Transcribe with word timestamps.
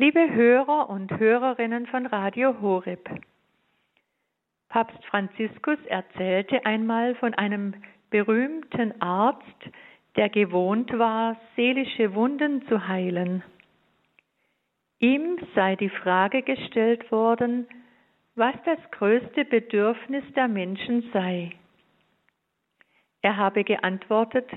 Liebe 0.00 0.32
Hörer 0.32 0.88
und 0.88 1.10
Hörerinnen 1.18 1.86
von 1.86 2.06
Radio 2.06 2.58
Horeb. 2.62 3.06
Papst 4.70 5.04
Franziskus 5.04 5.76
erzählte 5.88 6.64
einmal 6.64 7.14
von 7.16 7.34
einem 7.34 7.74
berühmten 8.08 8.98
Arzt, 9.02 9.44
der 10.16 10.30
gewohnt 10.30 10.90
war, 10.98 11.36
seelische 11.54 12.14
Wunden 12.14 12.66
zu 12.66 12.88
heilen. 12.88 13.42
Ihm 15.00 15.36
sei 15.54 15.76
die 15.76 15.90
Frage 15.90 16.40
gestellt 16.44 17.12
worden, 17.12 17.68
was 18.36 18.54
das 18.64 18.78
größte 18.92 19.44
Bedürfnis 19.44 20.24
der 20.34 20.48
Menschen 20.48 21.10
sei. 21.12 21.52
Er 23.20 23.36
habe 23.36 23.64
geantwortet, 23.64 24.48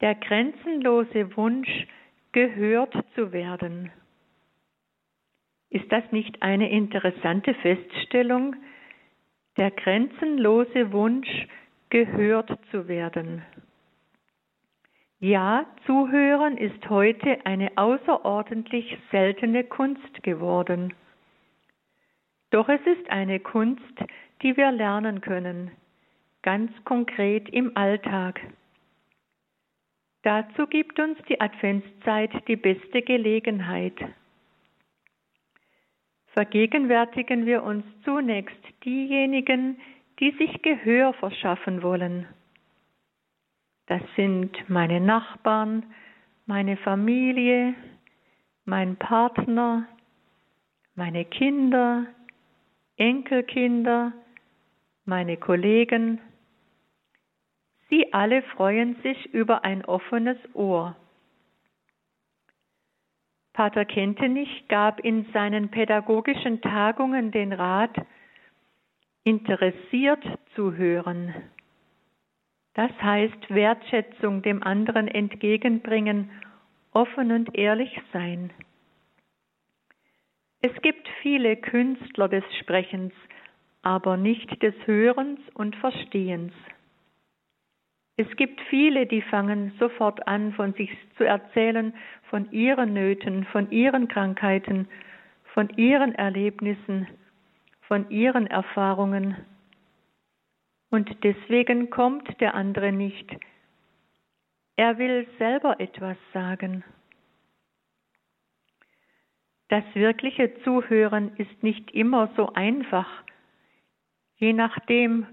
der 0.00 0.16
grenzenlose 0.16 1.36
Wunsch, 1.36 1.86
gehört 2.32 2.94
zu 3.14 3.32
werden. 3.32 3.90
Ist 5.70 5.90
das 5.92 6.04
nicht 6.12 6.42
eine 6.42 6.70
interessante 6.70 7.54
Feststellung? 7.54 8.56
Der 9.56 9.70
grenzenlose 9.70 10.92
Wunsch, 10.92 11.46
gehört 11.90 12.50
zu 12.70 12.88
werden. 12.88 13.42
Ja, 15.20 15.66
Zuhören 15.86 16.56
ist 16.56 16.88
heute 16.88 17.44
eine 17.44 17.76
außerordentlich 17.76 18.96
seltene 19.10 19.64
Kunst 19.64 20.22
geworden. 20.22 20.94
Doch 22.50 22.68
es 22.68 22.80
ist 22.86 23.10
eine 23.10 23.40
Kunst, 23.40 23.82
die 24.42 24.56
wir 24.56 24.70
lernen 24.70 25.20
können, 25.20 25.72
ganz 26.42 26.70
konkret 26.84 27.48
im 27.48 27.76
Alltag. 27.76 28.40
Dazu 30.28 30.66
gibt 30.66 31.00
uns 31.00 31.16
die 31.30 31.40
Adventszeit 31.40 32.30
die 32.48 32.56
beste 32.56 33.00
Gelegenheit. 33.00 33.94
Vergegenwärtigen 36.34 37.46
wir 37.46 37.62
uns 37.62 37.82
zunächst 38.04 38.62
diejenigen, 38.84 39.80
die 40.20 40.32
sich 40.32 40.60
Gehör 40.60 41.14
verschaffen 41.14 41.82
wollen. 41.82 42.26
Das 43.86 44.02
sind 44.16 44.54
meine 44.68 45.00
Nachbarn, 45.00 45.86
meine 46.44 46.76
Familie, 46.76 47.72
mein 48.66 48.96
Partner, 48.96 49.88
meine 50.94 51.24
Kinder, 51.24 52.04
Enkelkinder, 52.98 54.12
meine 55.06 55.38
Kollegen, 55.38 56.20
Sie 57.88 58.12
alle 58.12 58.42
freuen 58.42 58.96
sich 59.02 59.32
über 59.32 59.64
ein 59.64 59.84
offenes 59.84 60.38
Ohr. 60.54 60.96
Pater 63.54 63.84
Kentenich 63.84 64.68
gab 64.68 65.00
in 65.00 65.26
seinen 65.32 65.70
pädagogischen 65.70 66.60
Tagungen 66.60 67.32
den 67.32 67.52
Rat, 67.52 67.96
interessiert 69.24 70.22
zu 70.54 70.76
hören. 70.76 71.34
Das 72.74 72.92
heißt 73.02 73.50
Wertschätzung 73.52 74.42
dem 74.42 74.62
anderen 74.62 75.08
entgegenbringen, 75.08 76.30
offen 76.92 77.32
und 77.32 77.56
ehrlich 77.56 78.00
sein. 78.12 78.50
Es 80.60 80.72
gibt 80.82 81.08
viele 81.22 81.56
Künstler 81.56 82.28
des 82.28 82.44
Sprechens, 82.60 83.12
aber 83.82 84.16
nicht 84.16 84.62
des 84.62 84.74
Hörens 84.86 85.40
und 85.54 85.74
Verstehens. 85.76 86.52
Es 88.20 88.26
gibt 88.34 88.60
viele, 88.62 89.06
die 89.06 89.22
fangen 89.22 89.72
sofort 89.78 90.26
an, 90.26 90.52
von 90.54 90.72
sich 90.74 90.90
zu 91.16 91.22
erzählen, 91.22 91.94
von 92.28 92.50
ihren 92.50 92.92
Nöten, 92.92 93.44
von 93.44 93.70
ihren 93.70 94.08
Krankheiten, 94.08 94.88
von 95.54 95.68
ihren 95.76 96.16
Erlebnissen, 96.16 97.06
von 97.82 98.10
ihren 98.10 98.48
Erfahrungen. 98.48 99.36
Und 100.90 101.22
deswegen 101.22 101.90
kommt 101.90 102.40
der 102.40 102.56
andere 102.56 102.90
nicht. 102.90 103.30
Er 104.74 104.98
will 104.98 105.28
selber 105.38 105.78
etwas 105.78 106.16
sagen. 106.32 106.82
Das 109.68 109.84
wirkliche 109.94 110.60
Zuhören 110.64 111.36
ist 111.36 111.62
nicht 111.62 111.92
immer 111.92 112.32
so 112.34 112.52
einfach, 112.54 113.08
je 114.38 114.54
nachdem, 114.54 115.24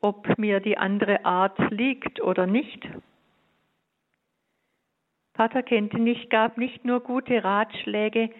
ob 0.00 0.38
mir 0.38 0.60
die 0.60 0.78
andere 0.78 1.24
Art 1.24 1.58
liegt 1.70 2.20
oder 2.20 2.46
nicht. 2.46 2.88
Pater 5.32 5.62
Kentenich 5.62 6.30
gab 6.30 6.58
nicht 6.58 6.84
nur 6.84 7.00
gute 7.00 7.44
Ratschläge, 7.44 8.30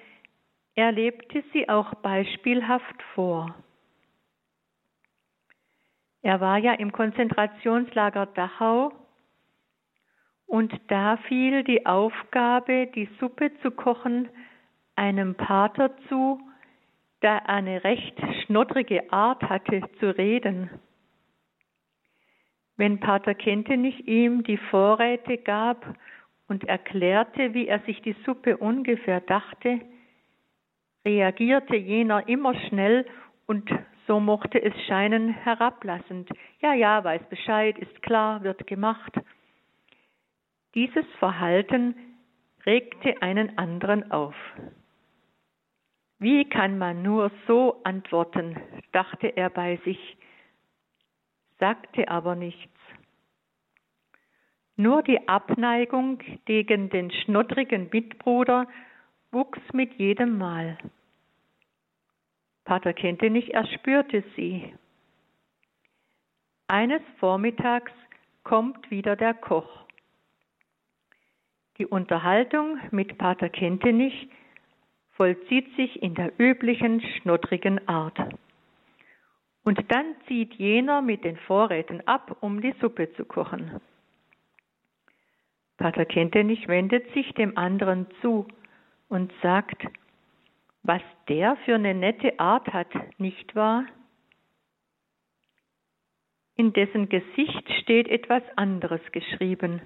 er 0.75 0.93
lebte 0.93 1.43
sie 1.53 1.69
auch 1.69 1.95
beispielhaft 1.95 3.03
vor. 3.15 3.55
Er 6.23 6.41
war 6.41 6.59
ja 6.59 6.73
im 6.75 6.93
Konzentrationslager 6.93 8.27
Dachau 8.27 8.93
und 10.47 10.73
da 10.89 11.17
fiel 11.29 11.63
die 11.65 11.87
Aufgabe, 11.87 12.89
die 12.95 13.09
Suppe 13.21 13.53
zu 13.63 13.71
kochen, 13.71 14.29
einem 14.97 15.35
Pater 15.35 15.97
zu, 16.09 16.41
der 17.23 17.49
eine 17.49 17.85
recht 17.85 18.19
schnoddrige 18.43 19.13
Art 19.13 19.43
hatte 19.45 19.83
zu 20.01 20.17
reden. 20.17 20.71
Wenn 22.79 23.01
Pater 23.01 23.35
Kentenich 23.35 24.07
ihm 24.07 24.45
die 24.45 24.57
Vorräte 24.57 25.37
gab 25.37 25.97
und 26.47 26.63
erklärte, 26.65 27.53
wie 27.53 27.67
er 27.67 27.81
sich 27.81 28.01
die 28.03 28.15
Suppe 28.25 28.57
ungefähr 28.57 29.21
dachte, 29.21 29.81
reagierte 31.05 31.75
jener 31.75 32.29
immer 32.29 32.55
schnell 32.69 33.05
und 33.47 33.69
so 34.07 34.21
mochte 34.21 34.63
es 34.63 34.73
scheinen 34.87 35.29
herablassend. 35.29 36.31
Ja, 36.61 36.73
ja, 36.73 37.03
weiß 37.03 37.23
Bescheid, 37.29 37.77
ist 37.79 38.01
klar, 38.03 38.45
wird 38.45 38.65
gemacht. 38.69 39.13
Dieses 40.77 41.07
Verhalten 41.19 41.97
regte 42.65 43.21
einen 43.21 43.59
anderen 43.59 44.13
auf. 44.13 44.37
Wie 46.21 46.45
kann 46.45 46.79
man 46.79 47.03
nur 47.03 47.33
so 47.49 47.81
antworten, 47.83 48.57
dachte 48.93 49.37
er 49.37 49.51
bei 49.51 49.81
sich 49.85 50.17
sagte 51.59 52.09
aber 52.09 52.35
nichts. 52.35 52.79
Nur 54.77 55.03
die 55.03 55.29
Abneigung 55.29 56.21
gegen 56.45 56.89
den 56.89 57.11
schnoddrigen 57.11 57.89
Mitbruder 57.93 58.69
wuchs 59.33 59.61
mit 59.73 59.95
jedem 59.95 60.39
Mal. 60.39 60.79
Pater 62.65 62.93
Kentenich 62.93 63.53
erspürte 63.55 64.23
sie. 64.37 64.73
Eines 66.69 67.03
Vormittags 67.19 67.93
kommt 68.45 68.91
wieder 68.91 69.17
der 69.17 69.35
Koch. 69.35 69.87
Die 71.79 71.87
Unterhaltung 71.87 72.79
mit 72.91 73.19
Pater 73.19 73.49
Kentenich 73.49 74.29
vollzieht 75.13 75.75
sich 75.77 76.03
in 76.03 76.15
der 76.15 76.39
üblichen 76.39 77.01
schnoddrigen 77.01 77.89
Art. 77.89 78.19
Und 79.69 79.93
dann 79.93 80.17
zieht 80.27 80.55
jener 80.55 81.03
mit 81.03 81.25
den 81.25 81.37
Vorräten 81.37 82.01
ab, 82.09 82.39
um 82.41 82.63
die 82.63 82.73
Suppe 82.81 83.13
zu 83.17 83.27
kochen. 83.27 83.83
Pater 85.77 86.07
Kentenich 86.07 86.69
wendet 86.69 87.13
sich 87.13 87.35
dem 87.35 87.59
anderen 87.59 88.07
zu 88.23 88.49
und 89.11 89.31
sagt, 89.43 89.87
was 90.85 91.03
der 91.29 91.57
für 91.67 91.75
eine 91.75 91.93
nette 91.93 92.41
Art 92.41 92.73
hat, 92.73 92.89
nicht 93.19 93.55
wahr? 93.55 93.85
In 96.57 96.73
dessen 96.73 97.11
Gesicht 97.11 97.71
steht 97.83 98.09
etwas 98.09 98.43
anderes 98.57 99.03
geschrieben. 99.13 99.83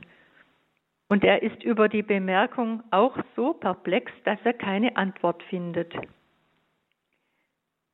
Und 1.09 1.25
er 1.25 1.43
ist 1.43 1.61
über 1.65 1.89
die 1.89 2.05
Bemerkung 2.05 2.85
auch 2.93 3.19
so 3.35 3.53
perplex, 3.53 4.13
dass 4.23 4.39
er 4.45 4.53
keine 4.55 4.97
Antwort 4.97 5.43
findet. 5.51 5.93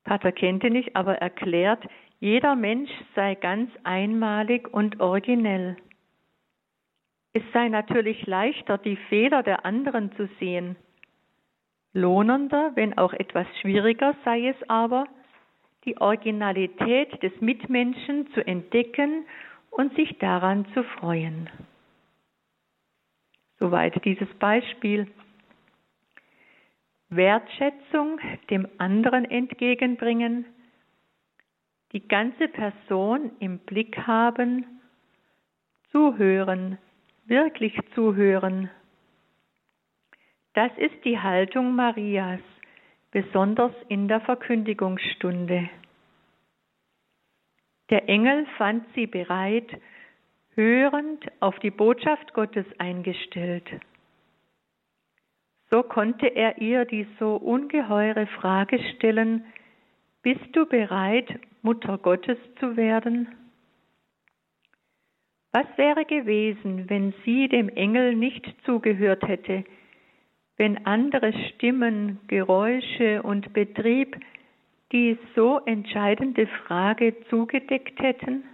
Pater 0.08 0.32
Kentenich 0.32 0.96
aber 0.96 1.16
erklärt, 1.18 1.84
jeder 2.18 2.56
Mensch 2.56 2.90
sei 3.14 3.34
ganz 3.34 3.70
einmalig 3.84 4.66
und 4.72 5.00
originell. 5.00 5.76
Es 7.34 7.42
sei 7.52 7.68
natürlich 7.68 8.26
leichter, 8.26 8.78
die 8.78 8.96
Fehler 9.10 9.42
der 9.42 9.66
anderen 9.66 10.10
zu 10.12 10.26
sehen. 10.40 10.76
Lohnender, 11.92 12.72
wenn 12.74 12.96
auch 12.96 13.12
etwas 13.12 13.46
schwieriger 13.60 14.14
sei 14.24 14.48
es 14.48 14.56
aber, 14.70 15.04
die 15.84 16.00
Originalität 16.00 17.22
des 17.22 17.38
Mitmenschen 17.42 18.32
zu 18.32 18.46
entdecken 18.46 19.26
und 19.70 19.94
sich 19.94 20.16
daran 20.20 20.64
zu 20.72 20.84
freuen. 20.84 21.50
Soweit 23.58 24.02
dieses 24.06 24.32
Beispiel. 24.38 25.06
Wertschätzung 27.10 28.20
dem 28.50 28.68
anderen 28.78 29.24
entgegenbringen, 29.24 30.44
die 31.92 32.06
ganze 32.06 32.48
Person 32.48 33.30
im 33.40 33.58
Blick 33.60 33.96
haben, 34.06 34.66
zuhören, 35.90 36.78
wirklich 37.24 37.74
zuhören. 37.94 38.70
Das 40.52 40.70
ist 40.76 41.04
die 41.04 41.18
Haltung 41.18 41.74
Marias, 41.74 42.40
besonders 43.10 43.72
in 43.88 44.08
der 44.08 44.20
Verkündigungsstunde. 44.20 45.70
Der 47.90 48.06
Engel 48.06 48.44
fand 48.58 48.84
sie 48.94 49.06
bereit, 49.06 49.80
hörend 50.54 51.24
auf 51.40 51.58
die 51.60 51.70
Botschaft 51.70 52.34
Gottes 52.34 52.66
eingestellt. 52.78 53.64
So 55.70 55.82
konnte 55.82 56.26
er 56.26 56.58
ihr 56.58 56.84
die 56.84 57.06
so 57.18 57.36
ungeheure 57.36 58.26
Frage 58.26 58.78
stellen, 58.94 59.44
bist 60.22 60.44
du 60.52 60.66
bereit, 60.66 61.28
Mutter 61.62 61.98
Gottes 61.98 62.38
zu 62.58 62.76
werden? 62.76 63.28
Was 65.52 65.66
wäre 65.76 66.04
gewesen, 66.04 66.88
wenn 66.88 67.14
sie 67.24 67.48
dem 67.48 67.68
Engel 67.68 68.14
nicht 68.14 68.46
zugehört 68.64 69.26
hätte, 69.26 69.64
wenn 70.56 70.86
andere 70.86 71.32
Stimmen, 71.50 72.20
Geräusche 72.28 73.22
und 73.22 73.52
Betrieb 73.52 74.16
die 74.90 75.18
so 75.34 75.60
entscheidende 75.66 76.46
Frage 76.46 77.14
zugedeckt 77.28 78.00
hätten? 78.00 78.44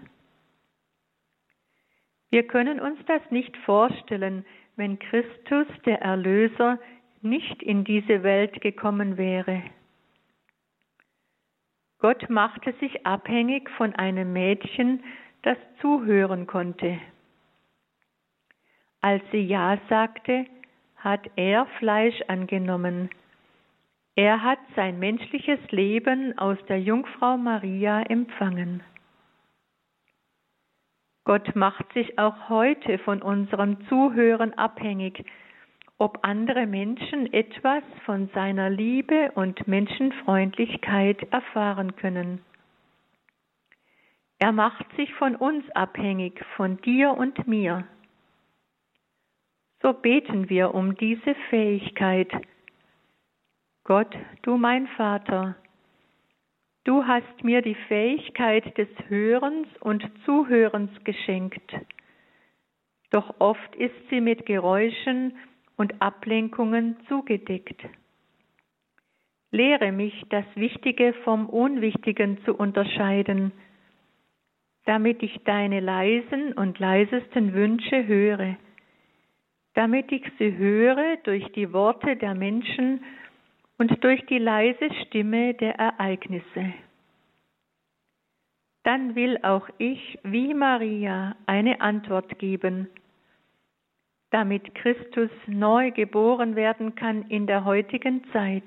Wir 2.31 2.45
können 2.45 2.81
uns 2.81 2.99
das 3.07 3.23
nicht 3.31 3.57
vorstellen, 3.59 4.45
wenn 4.77 4.99
Christus, 4.99 5.67
der 5.87 6.03
Erlöser, 6.03 6.81
nicht 7.25 7.63
in 7.63 7.85
diese 7.85 8.23
Welt 8.23 8.61
gekommen 8.61 9.17
wäre. 9.17 9.63
Gott 11.99 12.29
machte 12.29 12.75
sich 12.75 13.07
abhängig 13.07 13.71
von 13.71 13.95
einem 13.95 14.33
Mädchen, 14.33 15.03
das 15.43 15.57
zuhören 15.81 16.47
konnte. 16.47 16.99
Als 19.01 19.23
sie 19.33 19.41
Ja 19.41 19.79
sagte, 19.89 20.47
hat 20.97 21.31
er 21.37 21.67
Fleisch 21.79 22.21
angenommen. 22.29 23.11
Er 24.17 24.43
hat 24.43 24.59
sein 24.77 24.99
menschliches 24.99 25.59
Leben 25.71 26.39
aus 26.39 26.59
der 26.69 26.81
Jungfrau 26.81 27.37
Maria 27.37 28.03
empfangen. 28.03 28.83
Gott 31.25 31.57
macht 31.57 31.91
sich 31.95 32.19
auch 32.19 32.49
heute 32.49 32.99
von 32.99 33.23
unserem 33.23 33.87
Zuhören 33.89 34.53
abhängig, 34.55 35.25
ob 36.05 36.19
andere 36.21 36.67
Menschen 36.67 37.33
etwas 37.33 37.83
von 38.05 38.29
seiner 38.35 38.69
Liebe 38.69 39.33
und 39.37 39.67
Menschenfreundlichkeit 39.67 41.23
erfahren 41.33 41.97
können. 41.97 42.43
Er 44.39 44.53
macht 44.53 44.85
sich 44.97 45.11
von 45.15 45.35
uns 45.35 45.65
abhängig, 45.71 46.45
von 46.57 46.77
dir 46.83 47.13
und 47.13 47.49
mir. 47.49 47.89
So 49.81 49.95
beten 49.95 50.51
wir 50.51 50.75
um 50.75 50.95
diese 50.95 51.35
Fähigkeit. 51.49 52.31
Gott, 53.85 54.15
du 54.43 54.59
mein 54.59 54.87
Vater, 54.99 55.57
du 56.85 57.07
hast 57.07 57.45
mir 57.45 57.63
die 57.63 57.79
Fähigkeit 57.89 58.77
des 58.77 58.91
Hörens 59.09 59.69
und 59.81 60.05
Zuhörens 60.27 60.91
geschenkt. 61.05 61.75
Doch 63.09 63.37
oft 63.39 63.75
ist 63.77 64.11
sie 64.11 64.21
mit 64.21 64.45
Geräuschen 64.45 65.33
und 65.77 66.01
Ablenkungen 66.01 66.97
zugedeckt. 67.09 67.85
Lehre 69.51 69.93
mich, 69.93 70.25
das 70.31 70.45
Wichtige 70.55 71.13
vom 71.25 71.49
Unwichtigen 71.49 72.39
zu 72.45 72.55
unterscheiden, 72.55 73.53
damit 74.85 75.23
ich 75.23 75.41
deine 75.45 75.81
leisen 75.81 76.53
und 76.53 76.79
leisesten 76.79 77.55
Wünsche 77.55 78.07
höre, 78.07 78.57
damit 79.75 80.13
ich 80.13 80.25
sie 80.39 80.57
höre 80.57 81.17
durch 81.25 81.47
die 81.53 81.73
Worte 81.73 82.17
der 82.17 82.35
Menschen 82.35 83.05
und 83.79 84.03
durch 84.05 84.25
die 84.27 84.39
leise 84.39 84.93
Stimme 85.07 85.55
der 85.55 85.77
Ereignisse. 85.77 86.75
Dann 88.83 89.15
will 89.15 89.39
auch 89.43 89.69
ich, 89.79 90.19
wie 90.23 90.53
Maria, 90.53 91.37
eine 91.47 91.81
Antwort 91.81 92.39
geben 92.39 92.89
damit 94.35 94.75
Christus 94.75 95.31
neu 95.47 95.93
geboren 95.93 96.57
werden 96.57 96.97
kann 96.97 97.23
in 97.29 97.47
der 97.47 97.65
heutigen 97.65 98.25
Zeit, 98.33 98.65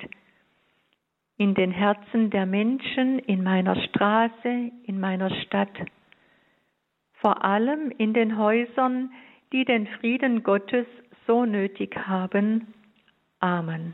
in 1.35 1.55
den 1.55 1.71
Herzen 1.71 2.29
der 2.29 2.45
Menschen, 2.45 3.19
in 3.19 3.43
meiner 3.43 3.75
Straße, 3.75 4.71
in 4.85 4.97
meiner 5.01 5.29
Stadt, 5.41 5.77
vor 7.15 7.43
allem 7.43 7.91
in 7.97 8.13
den 8.13 8.37
Häusern, 8.37 9.11
die 9.51 9.65
den 9.65 9.87
Frieden 9.99 10.41
Gottes 10.41 10.85
so 11.27 11.43
nötig 11.43 11.97
haben. 11.97 12.73
Amen. 13.41 13.93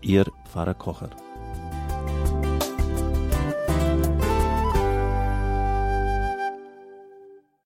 Ihr 0.00 0.24
Pfarrer 0.44 0.74
Kocher. 0.74 1.10